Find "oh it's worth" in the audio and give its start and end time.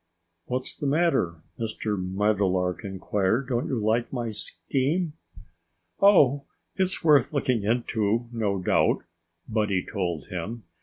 5.99-7.33